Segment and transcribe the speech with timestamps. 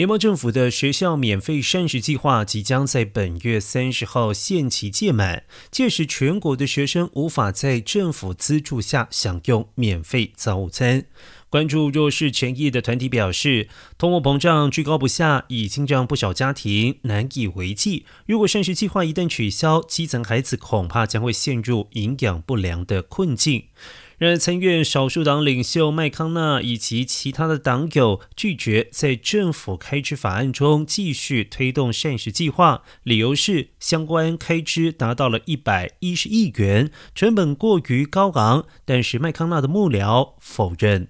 [0.00, 11.04] 联邦政府的学校免费膳食计划即将在本月三十号限期届满，届时全国的学生无法在政府资助下享用免费早午餐。
[11.50, 13.68] 关注弱势权益的团体表示，
[13.98, 18.06] 通货膨胀居高不下，已经让不少家庭难以为继。
[18.24, 23.64] 如果膳食计划一旦取消，基层孩子恐怕将会陷入营养不良的困境。
[24.20, 38.66] 然而，参院少数党领袖麦康纳以及其他的党友拒绝在政府开支法案中继续推动膳食计划，理由是相关开支达到了一百一十亿元，成本过于高昂。
[38.84, 41.08] 但是麦康纳的幕僚否认。